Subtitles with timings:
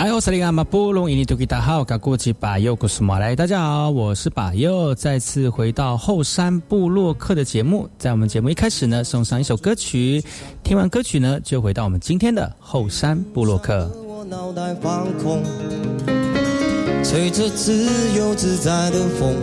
[0.00, 0.06] 大
[3.46, 7.86] 家好，我是把右，再次回到后山部落客的节目。
[7.98, 10.24] 在我们节目一开始呢，送上一首歌曲。
[10.64, 13.90] 听完歌曲呢，就回到我们今天的后山部落客。
[17.04, 19.36] 吹着自由自在的风，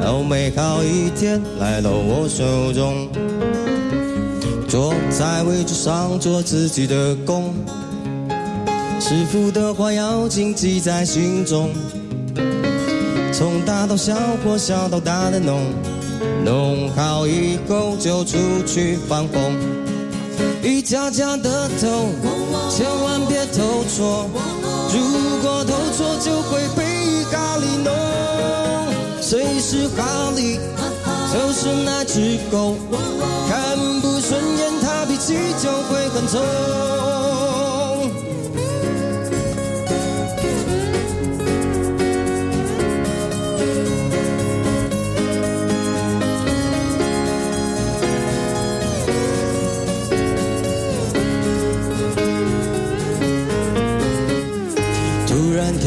[0.00, 3.08] 好美好一天来到我手中。
[4.66, 7.54] 坐在位置上，做自己的工。
[8.98, 11.70] 师傅的话要谨记在心中，
[13.32, 14.14] 从大到小
[14.44, 15.60] 或小到大的弄，
[16.44, 18.36] 弄好以后就出
[18.66, 19.40] 去放风。
[20.62, 22.08] 一家家的偷，
[22.68, 24.28] 千万别偷错，
[24.92, 26.84] 如果偷错就会被
[27.30, 27.92] 咖喱弄。
[29.20, 30.58] 谁是哈利？
[31.32, 32.74] 就是那只狗，
[33.48, 36.38] 看不顺眼它脾气就会很臭。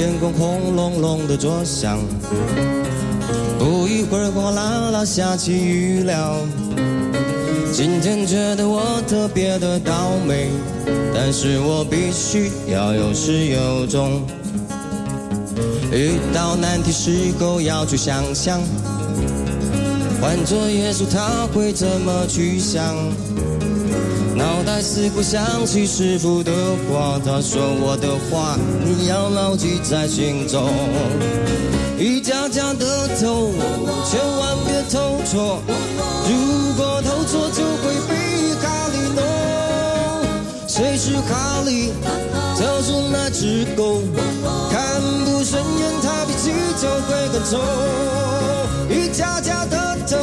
[0.09, 1.99] 天空轰隆隆的作响，
[3.59, 6.35] 不一会儿哗啦啦下起雨了。
[7.71, 10.49] 今天觉得我特别的倒霉，
[11.13, 14.23] 但是我必须要有始有终。
[15.91, 18.59] 遇到难题时候要去想想，
[20.19, 22.95] 换做耶稣他会怎么去想？
[24.39, 26.49] 脑袋似乎想起师傅的
[26.87, 30.71] 话，他说我的话你要牢记在心中。
[31.97, 33.51] 一家家的偷，
[34.05, 35.61] 千万别偷错，
[36.23, 39.19] 如果偷错就会被哈利弄。
[40.69, 41.91] 谁是哈利？
[42.55, 44.01] 就是那只狗，
[44.71, 47.59] 看不顺眼他脾气就会更臭。
[48.89, 50.15] 一家家的偷，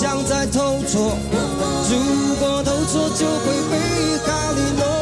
[0.00, 1.14] 想在偷错。
[1.90, 4.99] 如果偷错，就会被咖喱弄。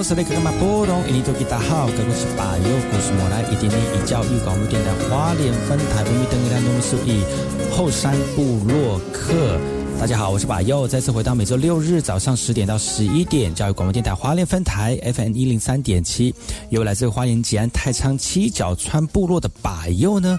[0.00, 0.50] 那爱好是那个嘛？
[0.58, 7.22] 波隆，印尼多吉大好，这个是巴友故事莫来，一点点以教育广播电台花莲分台，不米登一两东西以
[7.70, 9.60] 后山部落客。
[10.00, 16.34] 大家好，我是巴友，再次回到每周六日早上十点到十一点，教育广播电台花莲分台 FM 一零三点七，
[16.70, 20.38] 由来自花莲吉安太仓七角川部落的巴友呢。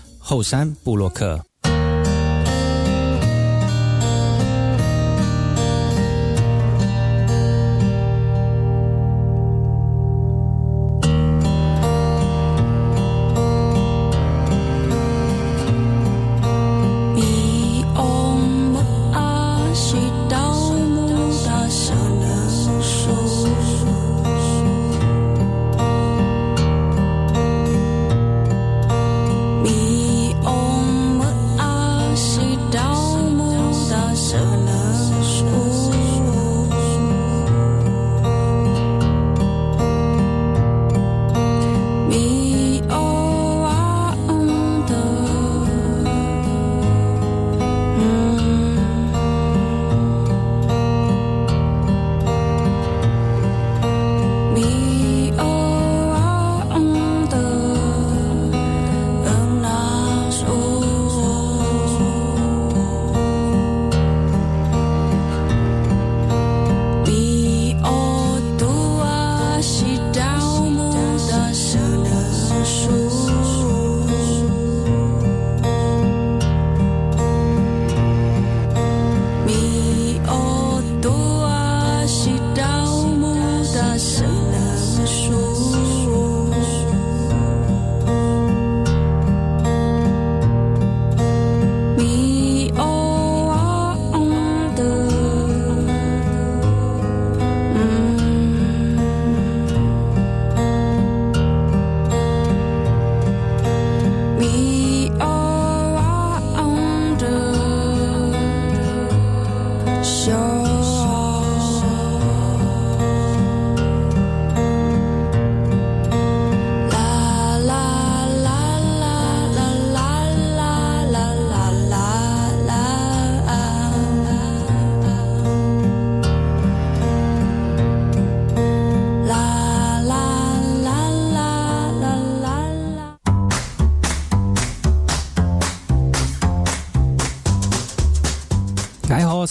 [0.21, 1.50] 后山布洛克。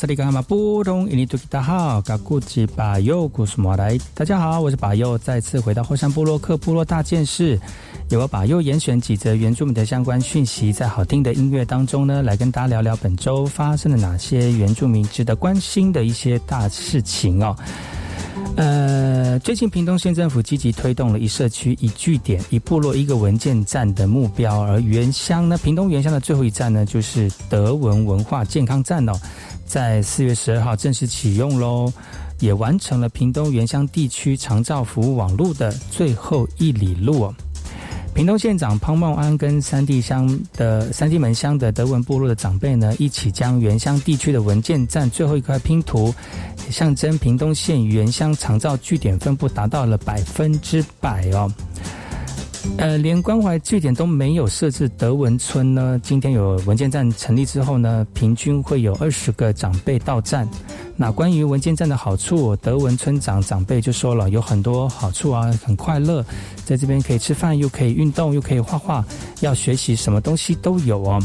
[0.00, 3.98] 萨利卡马布东印尼多吉达好，嘎古吉巴尤古苏马来。
[4.14, 7.60] 大家好，我是巴尤，再次回到后山部落克部落大件事，
[8.08, 17.54] 由我巴尤严选几则原住民的相关讯息，在好听的音乐当中呢，来跟大家聊聊本周发生了哪些原住民值得关心的一些大事情哦。
[18.56, 29.12] 呃，最近屏东县政府积极推动了一社区一据点一部落一个文件站的目标，而原乡呢，屏东原乡的最后一站呢，就是德文文化健康站哦，
[29.70, 31.92] 在四月十二号正式启用喽，
[32.40, 37.32] 也完成了屏东原乡地区长照服务网络的最后一里路。
[38.12, 46.12] 屏东县长潘茂安跟三地乡的三地门乡的德文部落的长辈呢，一起将原乡地区的文件站最后一块拼图，
[46.68, 51.48] 象征屏东县原乡长照据点分布达到了百分之百哦。
[52.76, 56.00] 呃，连关怀据点都没有设置德文村呢。
[56.02, 60.48] 今天有文件站成立之后呢，平均会有二十个长辈到站。
[60.96, 66.24] 那关于文件站的好处，德文村长长辈就说了，有很多好处啊，很快乐，
[66.64, 69.04] 在这边可以吃饭，又可以运动，又可以画画，
[69.40, 71.18] 要学习什么东西都有哦。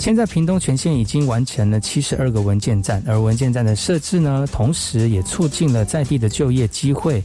[0.00, 7.22] 现在屏东全县已经完成了七十二个文件站，而文件站的设置呢，同时也促进了在地的就业机会。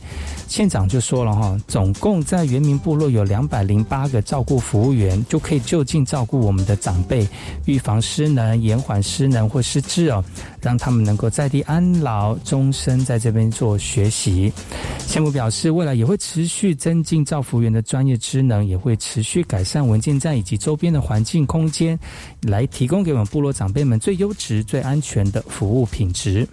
[0.49, 7.25] 县长就说了哈，总共在原民部落有两百零八个照顾服务员，就可以就近照顾我们的长辈，
[7.63, 10.21] 预防失能、延缓失能或失智哦，
[10.61, 14.51] 让他们能够在地安老，终身在这边做学习。
[15.07, 21.97] 县府表示，未来也会持续增进照服员的专业职能，也会持续改善文件站以及周边的环境空间，
[22.41, 26.47] 来提供给我们部落长辈们最优质、最安全的服务品质。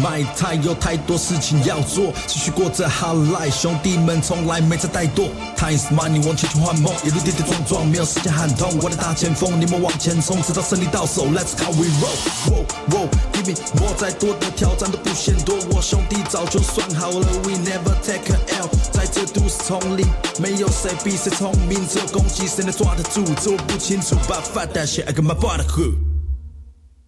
[0.00, 5.28] My time 有太多事情要做，继续过着好 life，兄弟们从来没在怠惰。
[5.56, 8.78] Time is money，往前去换梦，一路跌跌撞撞，没有时间喊痛。
[8.82, 11.26] 我的大前锋，你们往前冲，直到胜利到手。
[11.26, 12.16] Let's go we roll，
[12.50, 15.54] 我我，give me more，再多的挑战都不嫌多。
[15.70, 20.06] 我兄弟早就算好了，We never take a L，在这都市丛林，
[20.38, 23.22] 没有谁比谁聪明，只有攻击谁能抓得住。
[23.42, 25.96] 这我不清楚，But fuck that shit，I got my brotherhood。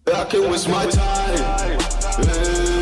[0.05, 2.72] I can waste my time。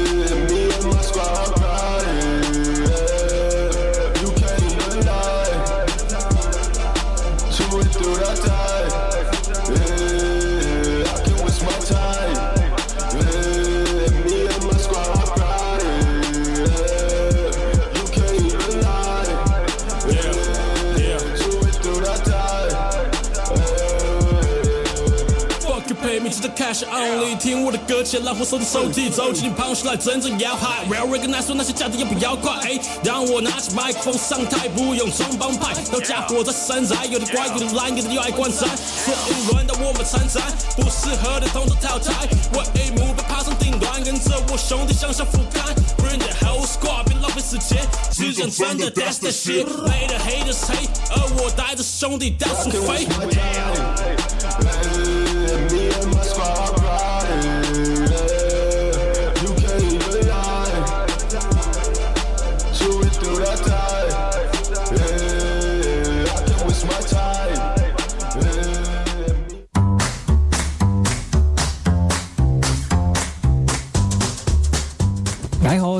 [26.71, 30.85] Cash only，听我的歌，且让我手提手提，走进你旁边来真正要嗨。
[30.89, 35.73] Real recognize 说那些假的也不要快，让我拿起麦克风上台，不用装帮派。
[35.91, 38.69] 都家伙在山寨，有的乖，有的懒，有的又爱观战。
[39.05, 40.41] 所以轮到我们参战，
[40.77, 42.25] 不适合的统统淘汰。
[42.53, 45.75] 我一目标爬上顶端，跟着我兄弟向下俯瞰。
[45.97, 49.65] Bring the whole squad，别浪费时间，只讲真的，That's the shit。
[49.89, 53.07] 累的 haters hate，而我带着兄弟到处飞。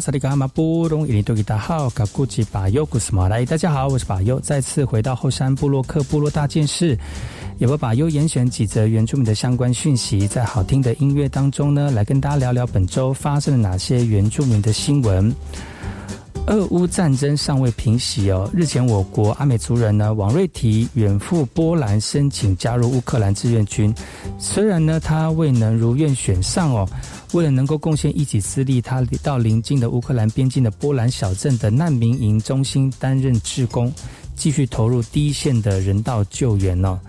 [0.02, 6.98] 萨利卡马布隆伊尼多吉达号，卡古吉巴尤古斯马来，大家好，我是巴尤，再次回到后山部落克部落大件事，
[7.60, 15.32] 也会把优严选几则原住民的相关讯息，在好听的音乐当中呢，来跟大家聊聊本周发生了哪些原住民的新闻。
[16.48, 23.94] 俄乌战争尚未平息哦，日前我国阿美族人呢，王瑞提远赴波兰申请加入乌克兰志愿军，
[24.38, 26.88] 虽然呢他未能如愿选上哦。
[27.34, 33.94] 为了能够贡献一己之力，他到邻近的乌克兰边境的波兰小镇的难民营中心担任志工，
[34.36, 37.00] 继续投入第一线的人道救援呢。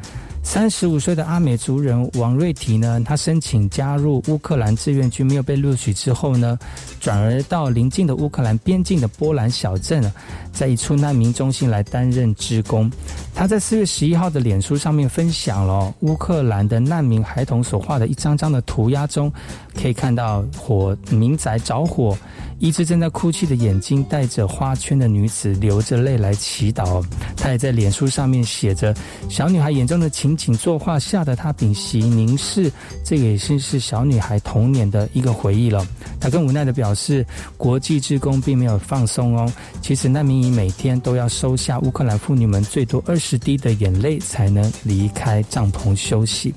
[0.43, 6.59] 三十五岁的阿美族人王瑞提呢，他申请加入乌克兰志愿军，没有被录取之后呢，
[7.01, 10.13] 转而到邻近的乌克兰边境的波兰小镇，
[10.53, 12.91] 在一处难民中心来担任职工。
[13.35, 19.33] 他在四月十一号的脸书上面分享了乌克兰的难民孩童所画的一张张的涂鸦中，
[19.81, 22.17] 可以看到火民宅着火。
[22.59, 27.05] 一只正在哭泣的眼睛，带着花圈的女子流着泪来祈祷。
[27.37, 28.95] 她也在脸书上面写着
[29.29, 32.71] 小女孩眼中的情景作画，吓得她屏息凝视。
[33.05, 35.85] 这个也是是小女孩童年的一个回忆了。
[36.21, 37.27] 她更无奈的表示，
[37.57, 39.53] 国际职工并没有放松哦。
[39.81, 46.55] 其实难民营每天都要收下乌克兰妇女们最多二十滴的眼泪，才能离开帐篷休息。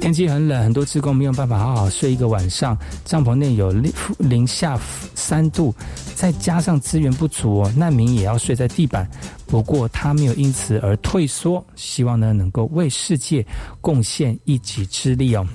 [0.00, 4.78] 天气很冷，很多职工没有办法好好睡一个晚上上，帐篷内有零零下
[5.14, 5.44] 三。
[5.54, 5.72] 度，
[6.16, 9.08] 再加上资源不足，难民也要睡在地板。
[9.46, 13.46] 不过他没有因此而退缩，希望呢能够为世界
[13.80, 15.46] 贡献一己之力哦。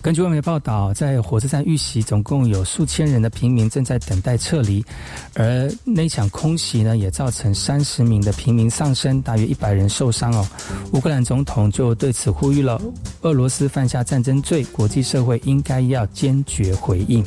[0.00, 4.84] 根据外媒报道，在火车站遇袭，总共有数千人的平民正在等待撤离，
[5.34, 10.46] 而那场空袭呢，也造成三十名的平民丧生，大约一百人受伤哦。
[10.92, 12.80] 乌克兰总统就对此呼吁了：
[13.22, 17.24] 俄罗斯犯下战争罪，国际社会应该要坚决回应。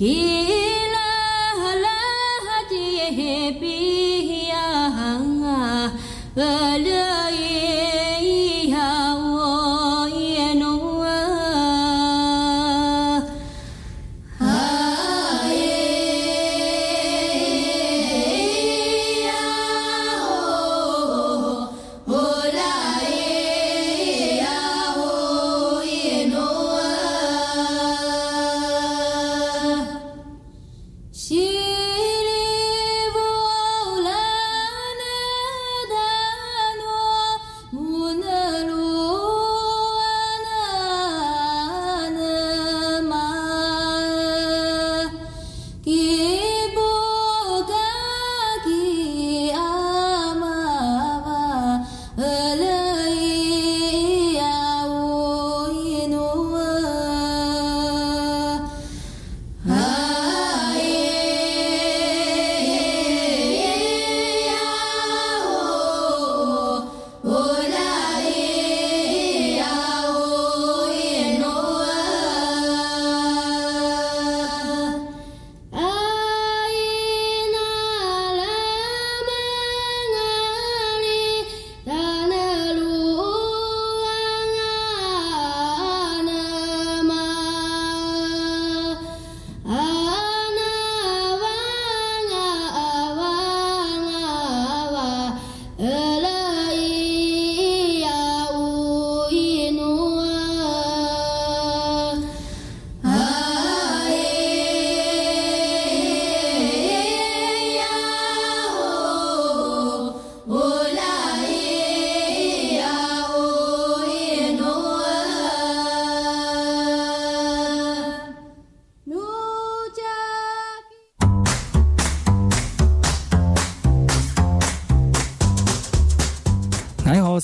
[0.00, 0.29] Yeah.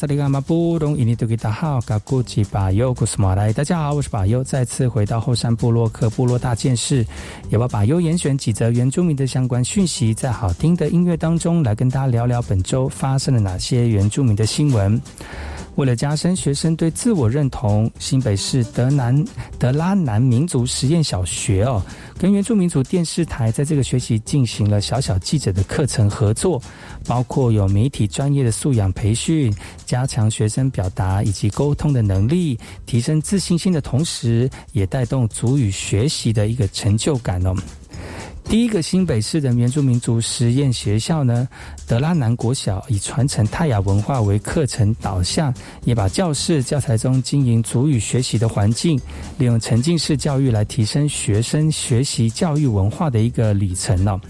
[0.07, 7.05] 萨利伽马布隆伊尼多吉达好，嘎古吉巴尤古斯马来，大家好，我是巴尤，再次回到后山部落克部落大件事，
[7.51, 15.03] 也把巴尤严选几则原住民的相关讯息，在好听的音乐当中来跟大家聊聊本周发生了哪些原住民的新闻。
[15.77, 19.25] 为了加深学生对自我认同，新北市德南
[19.59, 21.83] 德拉南民族实验小学哦，
[22.19, 26.61] 跟原住民族电视台在这个学期进行了小小记者的课程合作，
[27.07, 29.55] 包括有媒体专业的素养培训，
[29.85, 37.55] 加强学生表达以及沟通的能力，提升自信心的同时，也带动族语学习的一个成就感哦。
[38.49, 41.49] 第一个新北市的原住民族实验学校呢，
[41.87, 45.53] 德拉南国小以传承泰雅文化为课程导向，
[45.85, 49.01] 也把教室教材中经营族语学习的环境，
[49.37, 54.21] 利用沉浸式教育来提升学生学习教育文化的一个里程了。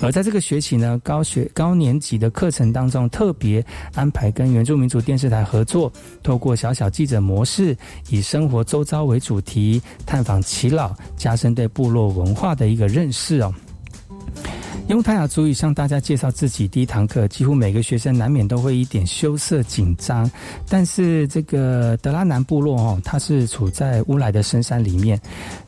[0.00, 7.76] 而在这个学期呢，高学高年级的课程当中，特别安排跟原住民族电视台合作，透过小小记者模式，
[8.08, 13.54] 以生活周遭为主题，探访耆老，加深对部落文化的一个认识哦。
[14.90, 16.66] 用泰雅族语向大家介绍自己。
[16.66, 20.28] 第一堂课，几乎每个学生难免都会一点羞涩紧张。
[20.68, 25.20] 但是这个德拉南部落哦，它是处在乌来的深山里面。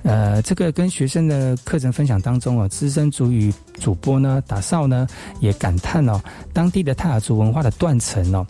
[0.03, 5.07] 呃，这个跟学生的课程分享当中哦，资深族语主播呢，打少呢
[5.39, 6.21] 也感叹哦，
[6.53, 8.45] 当地的泰雅族文化的断层哦。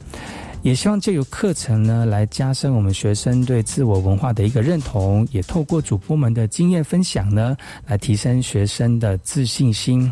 [0.63, 7.55] 也希望借由课程呢，来加深我们学生对自我文化的一个认同，也透过主播们的经验分享呢，
[7.87, 10.11] 来提升学生的自信心。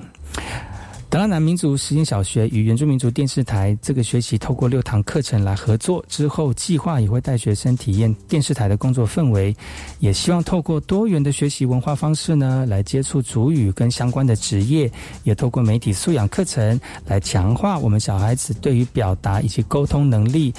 [1.08, 9.52] 德拉南民族实验小学与原住民族电视台这个学期透过六堂课程来合作，之后计划也会带学生体验电视台的工作氛围，
[9.98, 14.88] 也希望透过多元的学习文化方式呢，来接触主语跟相关的职业，
[15.24, 20.54] 也透过媒体素养课程来强化我们小孩子对于表达以及沟通能力，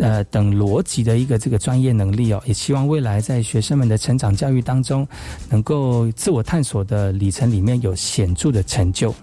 [0.00, 5.06] 呃等逻辑的一个这个专业能力哦，也希望未来在学生们的成长教育当中，
[5.48, 9.14] 能够自我探索的里程里面有显著的成就。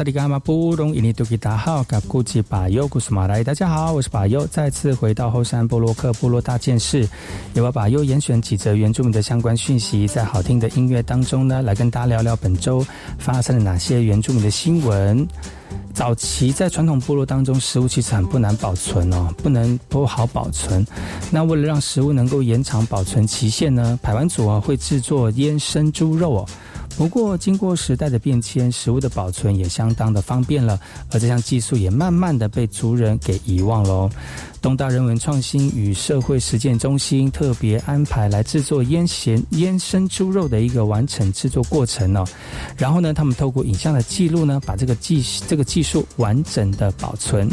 [0.00, 7.06] 萨利伽马布隆伊尼图吉达好，噶古吉巴尤古斯马来，大家好，我是巴尤，再次回到后山部落克部落大件事，
[7.52, 12.82] 由巴尤严选几则原住民的相关讯息，在好听的音乐当中呢，来跟大家聊聊本周
[13.18, 15.28] 发生了哪些原住民的新闻。
[15.92, 20.82] 早期在传统部落当中，食物其实很不难保存哦，不能不好保存。
[21.30, 26.48] 那为了让食物能够延长保存期限呢，排湾族啊会制作腌生猪肉哦。
[26.96, 30.78] 不过，经过时代的变迁，食物的保存也相当的方便了，
[31.10, 34.10] 而这项技术也慢慢的被族人给遗忘喽。
[34.60, 42.24] 东大人文创新与社会实践中心特别安排来制作腌咸腌生猪肉的一个完整制作过程哦。
[42.76, 47.48] 然后呢，他们透过影像的记录呢，把这个技这个技术完整的保存。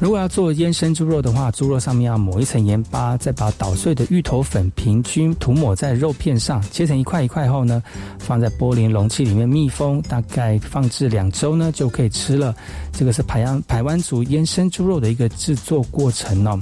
[0.00, 7.80] 如果要做腌生猪肉的话，猪肉上面要抹一层盐巴，再把捣碎的芋头粉平均涂抹在肉片上，切成一块一块后呢，
[8.18, 12.54] 放在玻璃容器里面密封，大概放置两周呢就可以吃了。
[12.92, 16.60] 这个是排湾排湾族腌生猪肉的一个制作过程哦。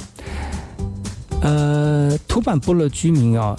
[1.42, 3.56] 呃，土板部落居民哦，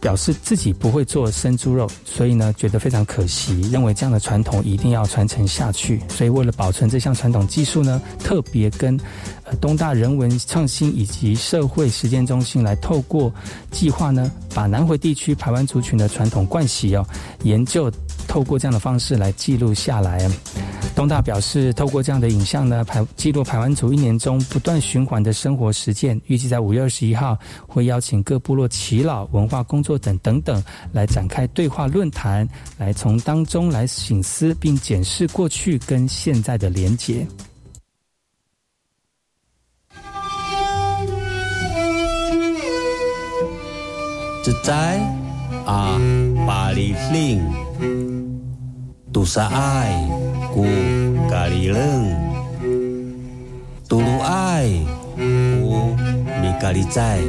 [0.00, 6.00] 表示自己不会做生猪肉，所以呢觉得非常可惜，认为这样的传统一定要传承下去。
[6.08, 8.96] 所以为了保存这项传统技术呢，特别跟
[9.42, 13.32] 呃东大人文创新以及社会实践中心来透过
[13.72, 17.04] 计划呢，把南回地区排湾族群的传统惯习哦
[17.42, 17.90] 研究。
[18.28, 20.30] 透过这样的方式来记录下来，
[20.94, 26.20] 东大表示，透过这样的影像呢，排记录排湾族一年中不断循环的生活实践。
[26.26, 27.36] 预计在五月二十一号
[27.66, 30.62] 会邀请各部落耆老、文化工作等等等
[30.92, 37.26] 来展开对话论坛，来从当中来醒思并检视过去跟现在的连结。
[44.44, 44.98] 自在
[45.66, 45.98] 啊，
[46.46, 48.07] 巴黎令。
[49.08, 50.04] Tusa ai
[50.52, 50.68] ku
[51.32, 52.12] kalileng
[53.88, 54.84] Tulu ai
[55.16, 55.96] ku
[56.44, 57.24] mikalicai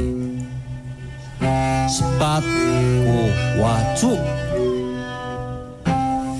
[1.88, 3.18] Sepat ku
[3.64, 4.12] wacu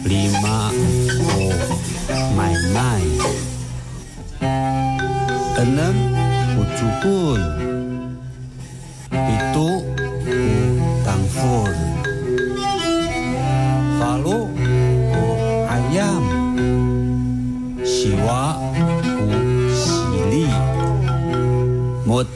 [0.05, 0.69] Lima
[1.25, 1.49] ku
[2.37, 3.05] mai-mai
[5.57, 5.97] Enam
[6.53, 7.41] ku cukun
[9.09, 10.41] Itu ku
[11.01, 12.00] tangfur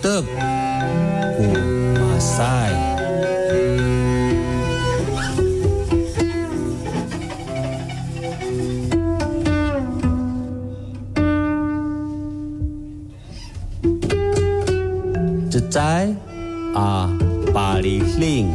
[0.05, 0.29] motep
[1.37, 1.49] ku
[1.97, 2.77] masai
[15.49, 16.13] Cecai
[16.77, 17.09] a
[17.57, 18.53] paliling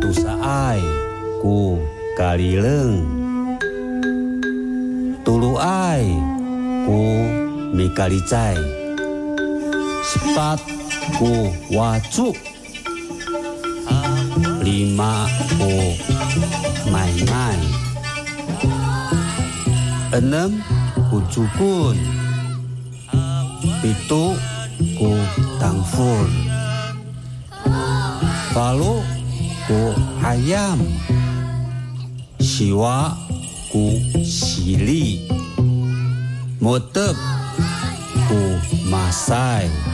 [0.00, 0.80] Tusa ai
[1.44, 1.76] ku
[2.16, 3.04] kalileng
[5.28, 6.08] Tulu ai
[6.88, 7.00] ku
[7.76, 8.83] mikalicai Sepat
[11.16, 11.32] ku
[11.72, 12.28] wacu
[14.60, 15.24] Lima
[15.56, 15.72] ku
[16.92, 17.60] mai-mai
[20.12, 20.60] Enam
[21.08, 21.96] ku cukun
[23.80, 24.36] Pitu
[25.00, 25.10] ku
[25.56, 26.28] tangfur
[28.52, 29.00] Palu
[29.64, 29.80] ku
[30.20, 30.84] ayam
[32.44, 33.16] Siwa
[33.72, 35.24] ku sili
[36.60, 37.16] motep
[38.28, 38.40] ku
[38.88, 39.93] masai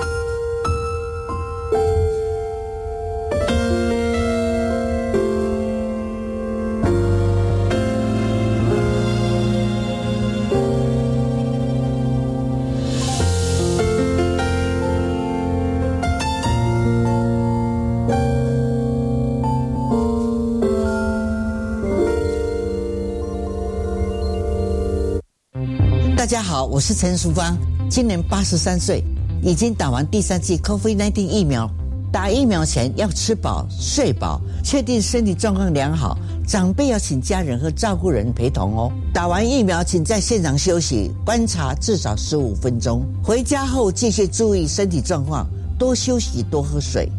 [26.65, 27.57] 我是陈淑芳，
[27.89, 29.03] 今年八十三岁，
[29.41, 31.69] 已经打完第三剂 COVID-19 疫苗。
[32.11, 36.17] 打疫苗前要吃饱、睡饱，确定身体状况良好。
[36.45, 38.91] 长辈要请家人和照顾人陪同哦。
[39.13, 43.05] 打完疫苗，请在现场休息观察至少十五分钟。
[43.23, 45.47] 回家后继续注意身体状况，
[45.79, 47.09] 多休息，多喝水。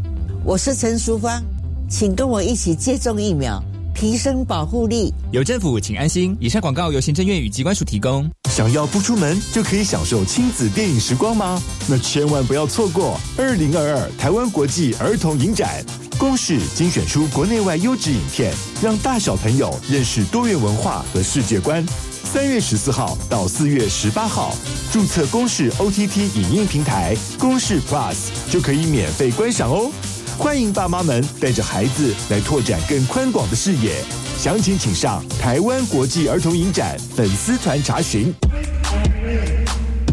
[0.45, 1.43] 我是陈淑芳，
[1.89, 3.63] 请跟我一起接种疫苗。
[4.03, 6.37] 提升保护力，有政府，请安心。
[6.41, 8.29] 以上广告由行政院与机关署提供。
[8.51, 11.62] 想要不出门就可以享受亲子电影时光吗？
[11.87, 15.85] 那千万不要错过二零二二台湾国际儿童影展。
[16.19, 21.87] 公视精选出国内外优质影片，让大小朋友认识多元文化和世界观。
[22.25, 24.53] 三月十四号到四月十八号，
[24.91, 28.17] 注册公视 OTT 影音平台公视 Plus
[28.51, 29.93] 就可以免费观赏哦。
[30.38, 34.03] 欢迎爸妈们带着孩子来拓展更宽广的视野，
[34.38, 38.33] 详情请上台湾国际儿童影展粉丝团查询。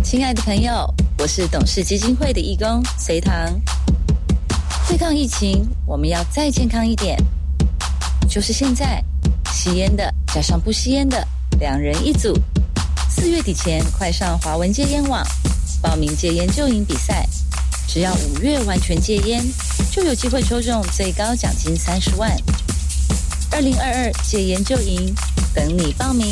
[0.03, 3.33] 亲爱的朋友，我是董事基金会的义工隋唐。
[4.87, 7.17] 对抗疫情，我们要再健康一点，
[8.29, 9.03] 就是现在，
[9.51, 11.25] 吸烟的加上不吸烟的，
[11.59, 12.37] 两人一组。
[13.09, 15.25] 四月底前快上华文戒烟网
[15.81, 17.27] 报名戒烟救营比赛。
[17.91, 19.43] 只要五月完全戒烟，
[19.91, 22.31] 就有机会抽中最高奖金三十万。
[23.51, 25.11] 二零二二戒烟就赢，
[25.55, 26.31] 等你报名。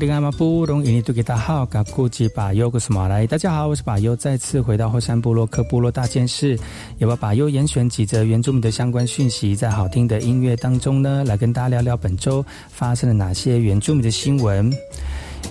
[0.00, 6.58] 萨利阿玛布隆伊尼杜吉达好，嘎古吉巴尤古斯马来，大家好，我是巴尤，再次回到后山部落克部落大件事，
[6.96, 14.72] 也把巴尤严选几则原住民的相关讯息，在好听的音乐当中呢，来跟大家聊聊本周发生了哪些原住民的新闻。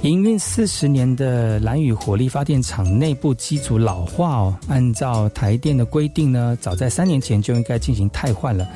[0.01, 8.67] 营运四十年的蓝屿火力发电厂内部机组老化哦，按照台电的规定呢，早在三年前就应该进行汰换了。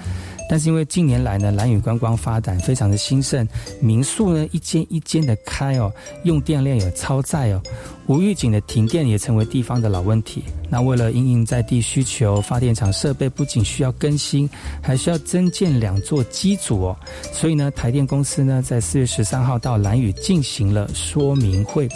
[0.50, 3.48] 但是因为近年来呢，蓝屿观光发展非常的兴盛，
[3.80, 5.92] 民宿呢一间一间的开哦，
[6.24, 7.62] 用电量也超载哦，
[8.08, 10.44] 无预警的停电也成为地方的老问题。
[10.70, 14.50] 那为了应应在地需求，发电厂设备不仅需要更新，
[14.82, 16.98] 还需要增建两座机组哦。
[17.32, 21.88] 所以呢，台电公司呢在四月十三号到蓝屿进行了说明会。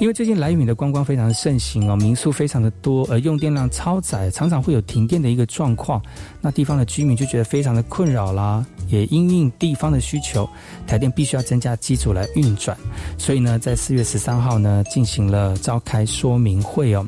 [0.00, 6.00] 因为最近蓝屿的观光非常的盛行哦，民宿非常的多，而用电量超载，常常会有停电的一个状况。
[6.40, 10.48] 那地方的居民就觉得非常的困扰啦，也因应地方的需求，
[10.86, 12.76] 台电必须要增加机组来运转。
[13.18, 17.06] 所以呢，在四月十三号呢进行了召开说明会哦。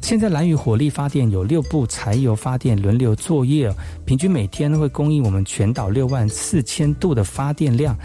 [0.00, 3.70] 现在蓝雨火力发电有六部柴油发电轮流作业，
[4.06, 7.96] 平均每天会供应我们全岛六万四千度的发电量。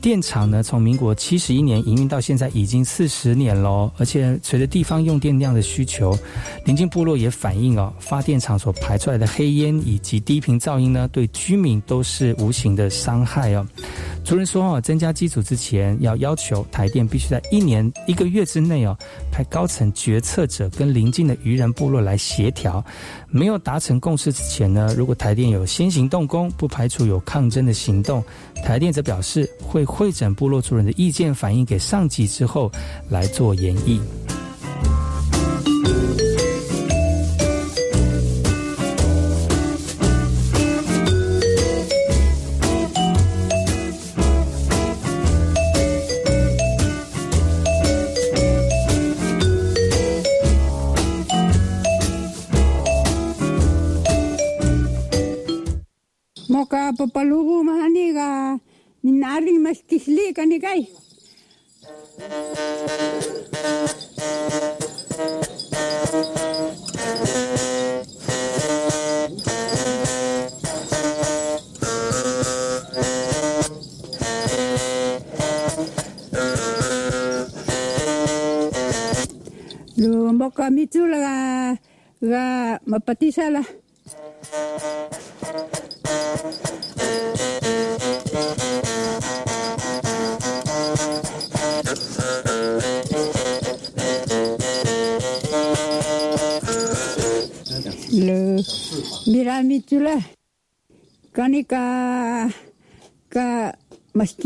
[0.00, 6.18] 电厂呢，从民国七十一年营运到现在已经四十年喽，而且随着地方用电量的需求，
[6.64, 13.66] 临近部落也反映哦，发电厂所排出来的黑烟以及低频噪音呢，对居民都是无形的伤害哦。
[14.24, 18.96] 主任说哦，增加机组之前，要要求台电必须在一年一个月之内哦，
[19.30, 22.82] 派高层决策者跟邻近的渔人部落来协调。
[23.28, 28.24] 没有达成共识之前呢，如果台电有先行动工，不排除有抗争的行动。
[28.64, 32.70] 台电则表示会会诊部落族人的意见，反映给上级之后
[33.08, 34.00] 来做研议。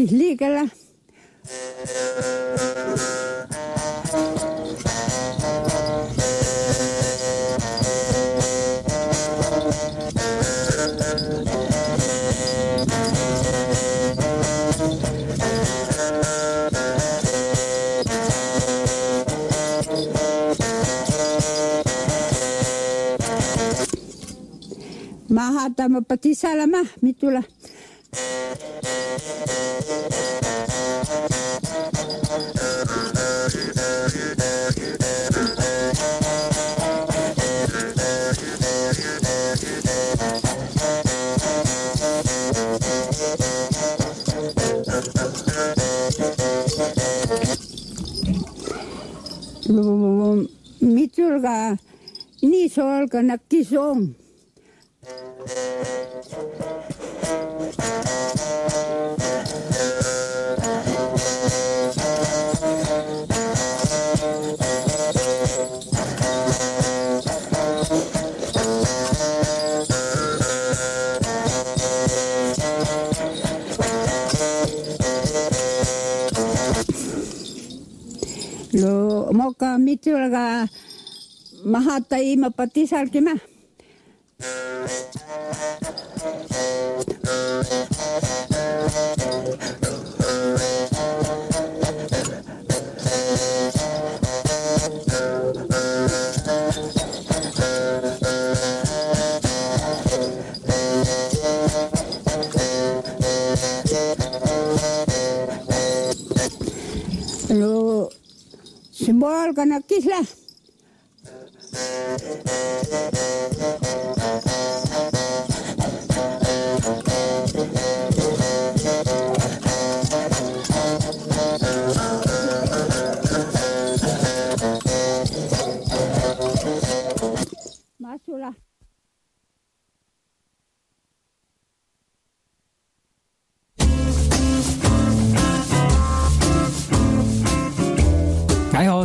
[0.09, 0.69] siis liigele.
[25.35, 27.41] maha tõmbab, et ise oleme, mitte üle
[50.85, 51.81] Mitul ka
[52.45, 54.24] ni sol ka nakisong.
[79.65, 80.45] aga mitte ole ka
[81.65, 82.51] maha ta ei ma.
[82.51, 83.33] pati salgima
[110.05, 110.34] islas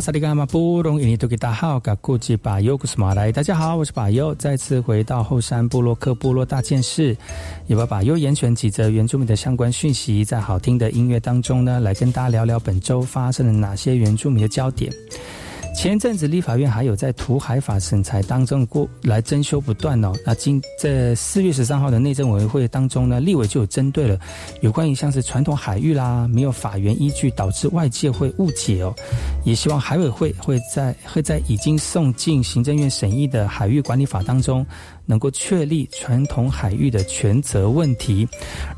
[0.00, 3.30] 萨利伽马布隆伊尼图吉达好，嘎古吉巴尤古斯马来。
[3.30, 7.14] 大家好，我是巴尤，再次回到后山部落克部落大件事，
[7.66, 14.90] 也把巴尤严选几则原住民的相关讯息，在好听的音乐当中呢，来跟大家聊聊本周发生了哪些原住民的焦点。
[15.74, 20.12] 前阵子，立法院还有在土海法审裁当中过来争修不断哦。
[20.26, 24.18] 那今在四月十三号的内政委员会当中呢，立委就有针对了
[24.60, 28.94] 有关于像是传统海域啦，没有法源依据，导致外界会误解哦。
[29.44, 34.66] 也希望海委会会在会在已经送进行政院审议的海域管理法当中。
[35.10, 38.28] 能够确立传统海域的权责问题，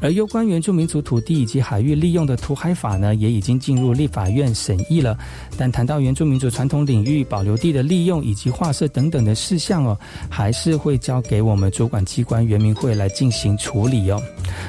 [0.01, 5.18] 而有关原住民族土地以及海域利用的土海法呢，也已经进入立法院审议了。
[5.59, 9.99] 但谈到原住民族传统领域保留地的利用以及划设等等的事项哦，
[10.30, 14.18] 还是会交给我们主管机关原民会来进行处理哦。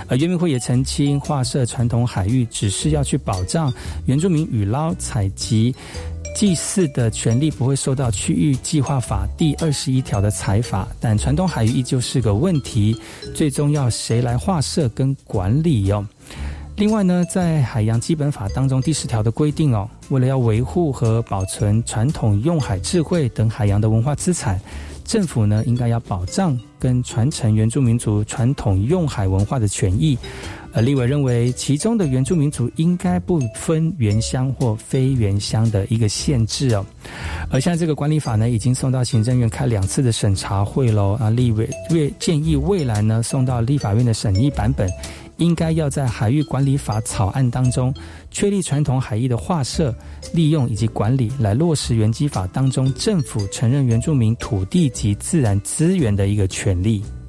[0.10, 3.74] 而原民会也澄清，划设传统海域只是要去保障
[4.06, 5.74] 原住民渔捞采集。
[6.34, 13.00] 祭祀的权利不会受到区域计划法第二十一条的裁罚，但传统海域依旧是个问题，
[13.36, 16.06] 最终要谁来划设跟管理哦？
[16.76, 24.60] 另外呢，在海洋基本法当中第十条的规定哦，为了要维护和保存传统用海智慧等海洋的文化资产。
[25.06, 30.18] 政府呢，应该要保障跟传承原住民族传统用海文化的权益。
[30.74, 36.86] 而立委认为，其中的原住民族应该不分原乡或非原乡的一个限制哦。
[37.50, 41.14] 而现在这个管理法呢，已经送到行政院开两次的审查会喽。
[41.22, 44.90] 啊，立委为建议未来呢，送到立法院的审议版本。
[45.38, 47.92] 应该要在海域管理法草案当中
[48.30, 49.94] 确立传统海域的划设、
[50.32, 57.23] 利用以及管理，来落实原基法当中政府承认原住民土地及自然资源的一个权利。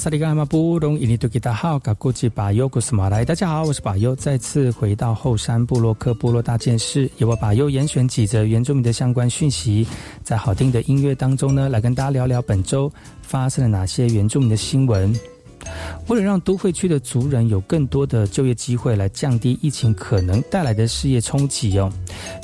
[0.00, 3.22] 萨利嘎马布隆伊尼多吉达好，嘎古吉巴尤古斯马来。
[3.22, 9.86] 大家好，我是巴尤，再次回到后山部落克部落大件事，由我巴尤严选几则原住民的相关讯息，
[10.24, 12.90] 在好听的音乐当中呢，来跟大家聊聊本周
[13.20, 15.14] 发生了哪些原住民的新闻。
[16.08, 21.92] 为了让都会区的族人有更多的就业机会，来降低疫情可能带来的事业冲击哦，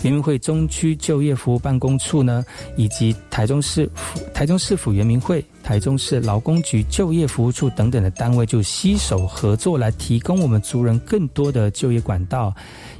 [0.02, 2.44] 原民会中区就业服务办公处呢，
[2.76, 5.42] 以及台中市府台中市府原民会。
[5.66, 12.54] 台中市劳工局就业服务处等等的单位就携手合作来提供我们族人更多的就业管道，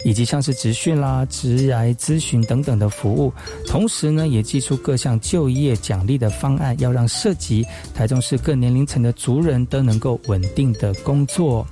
[0.04, 3.32] 以及像是职训啦、职涯咨询等等的服务。
[3.68, 7.64] 同时呢，也寄出各项就业奖励的方案，要让涉及
[7.94, 11.64] 台中市各年龄层的族人都能够稳定的工作。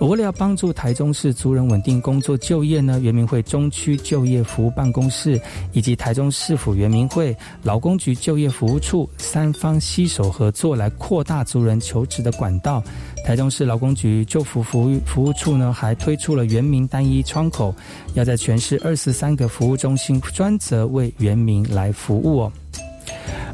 [0.00, 5.40] 为了要帮助台中市族人稳定工作就业呢，原民会中区就业服务办公室
[5.72, 10.32] 以及台中市府原民会劳工局就业服务处三方携手。
[10.36, 12.84] 合作来扩大族人求职的管道。
[13.24, 17.74] 台中市劳工局就服服务服务处呢，还推出了原民单一窗口，
[18.12, 22.52] 要在全市二十三个服务中心专责为原民来服务哦。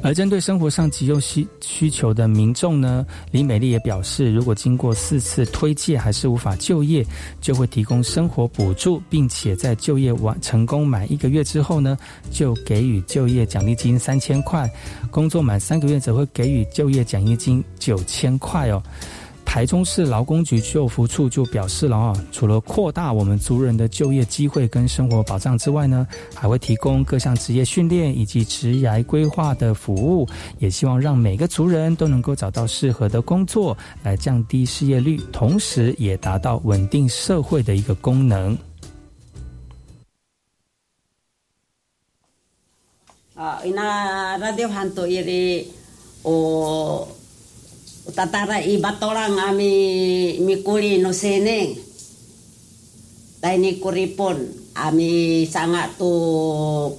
[0.02, 7.06] 而针对生活上急用需需求的民众呢，李美丽也表示，如果经过四次推介还是无法就业，
[7.40, 11.96] 就会提供生活补助，并且在就业完成功满一个月之后呢，
[12.32, 14.66] 就给予就业奖励金三千块；
[15.10, 18.82] 工作满三个月则会给予就业奖励金九千块哦。
[19.44, 30.26] 台中市劳工局就服处就表示了啊，除了扩大我们族人的就业机会跟生活保障之外呢，还会提供各项职业训练以及职业规划的服务，
[30.58, 38.56] 也希望让每个族人都能够找到适合的工作，来降低失业率，同时也达到稳定社会的一个功能。
[43.34, 45.70] 啊，那那地方都也得
[46.22, 47.06] 哦。
[48.10, 51.78] tatara ibatolang ami mikuli no sene.
[53.38, 54.38] Tay ni kuripon
[54.74, 56.10] ami sanga to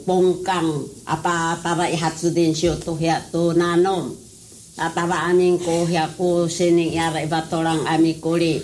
[0.07, 4.15] pongkang apa tara ihatsu din siyo to hiya to nanom.
[4.79, 8.63] Tatara aming ko hiya ko sene yara ibatolang ami kuli.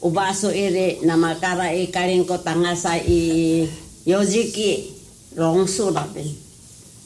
[0.00, 3.66] Ubaso iri na makara ikaling ko tangasa i
[4.06, 4.96] yojiki.
[5.30, 6.49] Rongsu rabin.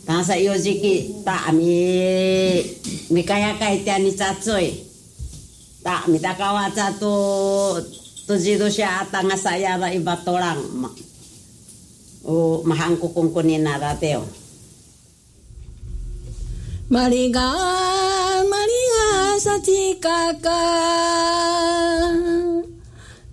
[0.04, 2.60] Tangsa iyo ziki ta mi
[3.08, 4.68] mikayaka ite ni cacoy.
[5.80, 7.80] Ta mitakawa cato
[8.28, 10.60] tujido atanga saya ra iba torang.
[12.24, 14.28] O mahangko kung kunina rateo.
[16.92, 20.64] Malingan, malingan sa tikaka.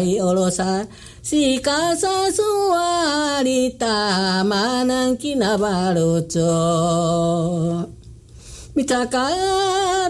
[0.00, 0.86] いおろさ、
[1.22, 7.88] しかさすわりたまなんきなばるちょ。
[8.74, 9.28] みたか、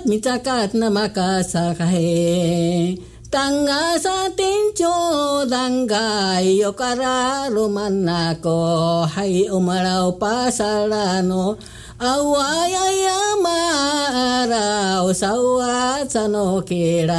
[0.07, 2.97] みたかなまかさかへ。
[3.30, 9.07] たんがさてんちょうだんがいよからるまんなこ。
[9.07, 11.59] はい、おまらおぱさらの。
[11.99, 13.12] あわやや
[13.43, 17.14] まらおさわさのけら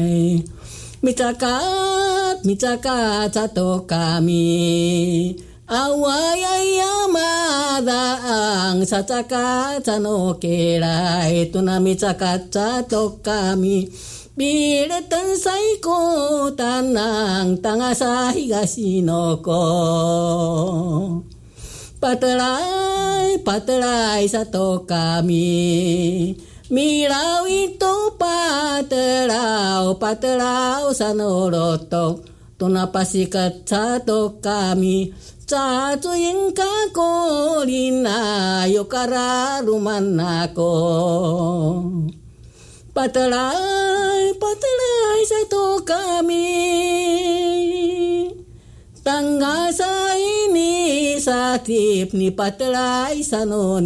[0.00, 0.53] い。
[1.04, 1.60] みたか、
[2.46, 5.36] みたかたとかみ。
[5.66, 13.92] あわややまだん、さたかたのけらえとなみたかたとかみ。
[14.34, 21.22] ビレタンいこたなんたがさ東のこ。
[22.00, 26.53] パトライ、パトライさとかみ。
[26.72, 32.24] Mirau itu patelau, patelau sanoroto.
[32.56, 35.12] Tuna pasi kacato kami,
[35.44, 40.72] cacu ingka kolina, yukara rumanako.
[42.96, 44.32] Patelai,
[45.28, 46.48] sa to kami.
[49.04, 53.84] Tangga sa ini satip ni patelai sanoniam.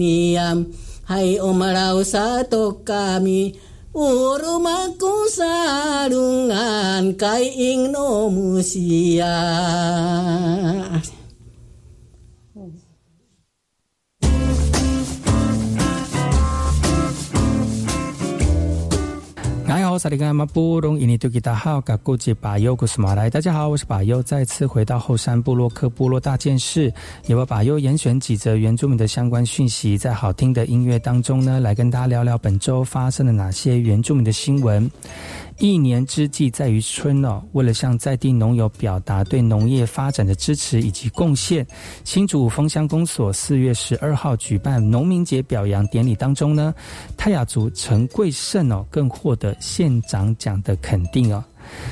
[0.62, 0.87] niam.
[1.08, 3.56] Hai umrah satu kami
[3.96, 9.40] Urumaku sarungan Kai ingno musia.
[19.78, 23.30] 大家好，萨利甘马布隆伊尼图吉达好，嘎古吉巴尤古斯马来。
[23.30, 26.92] 大家好，我是巴尤，再次回到后山部落克部落大件事，
[27.26, 34.90] 也为巴尤严选几则原住民的相关讯息，在好听的音乐当中呢，来跟大家聊聊本周发生了哪些原住民的新闻。
[35.58, 41.66] 一年之计在于春哦，为了向在地农友表达对农业发展的支持以及贡献，
[42.04, 46.72] 新竹丰香公所四月十二号举办农民节表扬典礼当中呢，
[47.16, 51.44] 泰雅族陈贵胜哦，更获得县长奖的肯定哦。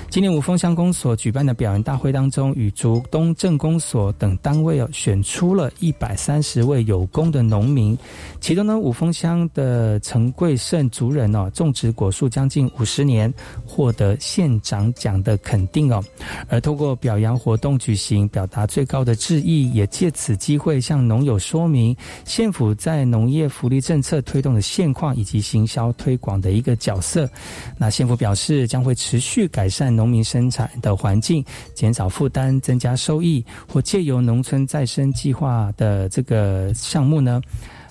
[0.09, 7.97] 今年五峰乡公所举办的表扬大会当中，与竹东镇公所等单位哦，选出了一百三十位有功的农民。
[8.41, 13.33] 其中呢，五峰乡的陈贵胜族人哦，种植果树将近五十年，
[13.67, 16.03] 获得县长奖的肯定哦。
[16.49, 27.29] 而透过表扬活动举行，表达最高的致意，也借此机会向农友说明县府在农业福利政策推动的现况以及行销推广的一个角色。
[27.77, 29.66] 那县府表示，将会持续改。
[29.67, 31.45] 改善农民生产的环境，
[31.75, 37.43] 减少负担，增加收益，或借由农村再生计划的这个项目呢，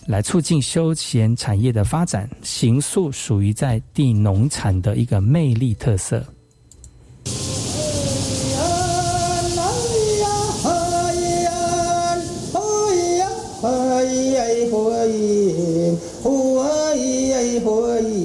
[0.07, 6.25] 来促进休闲产业的发展，形塑属于在地农产的一个魅力特色。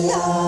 [0.00, 0.41] 萨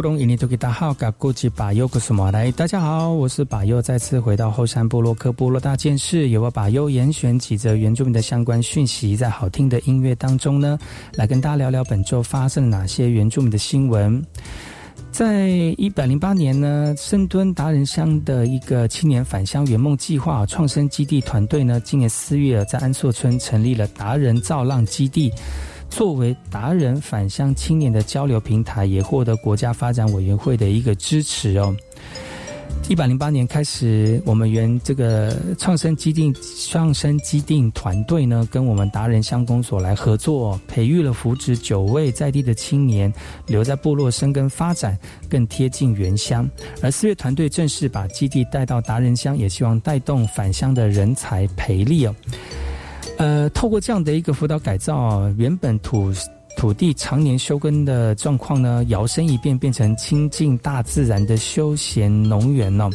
[0.00, 10.78] 隆伊尼图吉达好，嘎古吉巴尤古斯马来，大家好，我是巴尤，再次回到后山部落克部落大件事，由我巴尤严选几则原住民的相关讯息，在好听的音乐当中呢，
[11.14, 14.24] 来跟大家聊聊本周发生了哪些原住民的新闻。
[15.10, 25.32] 在一百零八年呢，深蹲达人乡的一个青年返乡圆梦计划创生基地团队呢，今年四月在安朔村成立了达人造浪基地。
[25.90, 31.74] 作为达人返乡青年的交流平台，也获得国家发展委员会的一个支持哦。
[32.88, 36.32] 一百零八年开始，我们原这个创生基地
[36.68, 43.12] 创生基地团队呢，跟我们达人乡公所来合作，培育了扶植九位在地的青年，
[43.46, 44.96] 留在部落生根发展，
[45.28, 46.48] 更贴近原乡。
[46.82, 52.14] 而四月团队正式把基地带到达人乡，也希望带动返乡的人才培力哦。
[53.16, 56.12] 呃，透过这样的一个辅导改造，原本土。
[56.56, 62.90] 土地常年休耕的状况呢，摇身一变变成亲近大自然的休闲农园呢。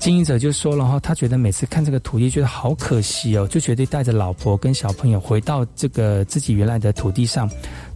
[0.00, 7.48] 经营者就说了哈，他觉得每次看这个土地，觉得好可惜哦，就决定带着老婆跟小朋友回到这个自己原来的土地上，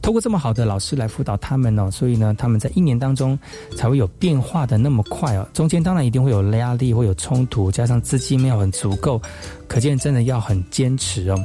[0.02, 3.38] 透过这么好的老师来辅导他们哦，所以呢，他们在一年当中
[3.74, 5.48] 才会有变化的那么快哦。
[5.54, 9.20] 中间当然一定会有压力，会有冲突，加上资金没有很足够，
[9.66, 11.42] 可见真的要很坚持哦。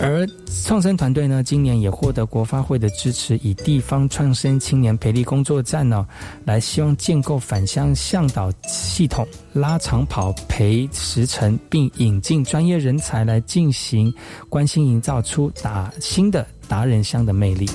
[0.00, 0.26] 而
[0.64, 6.04] 创生团队呢，今年也获得国发会的支持，以地方创生青年培力工作站呢，
[6.44, 14.12] 来希望建构返乡向导系统，拉长跑培时程，并引进专业人才来进行
[14.48, 17.70] 关心，营造出打新的达人乡的魅力。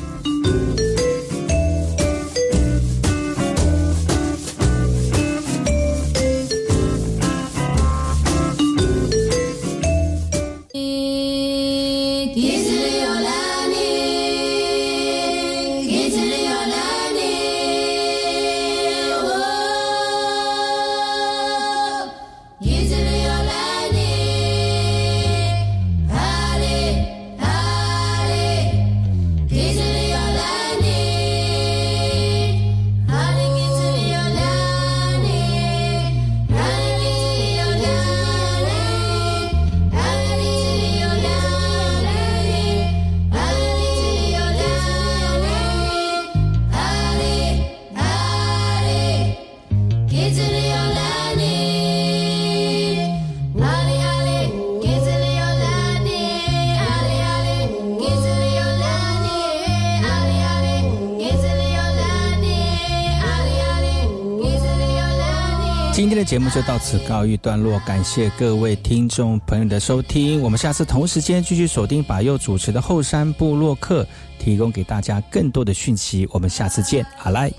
[66.28, 74.06] 节目就到此告一段落，感谢各位听众朋友的收听，我们下次同时间继续锁定把佑主持的后山部落客，
[74.38, 77.50] 提供给大家更多的讯息，我们下次见，好来。